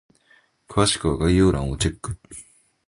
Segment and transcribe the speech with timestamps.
[0.67, 2.17] 詳しくは概要欄をチェック！